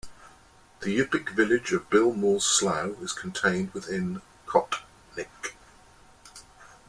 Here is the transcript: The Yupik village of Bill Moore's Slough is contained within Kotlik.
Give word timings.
The 0.81 0.97
Yupik 0.97 1.29
village 1.35 1.71
of 1.73 1.87
Bill 1.91 2.11
Moore's 2.11 2.43
Slough 2.43 2.99
is 3.03 3.13
contained 3.13 3.71
within 3.71 4.23
Kotlik. 4.47 5.53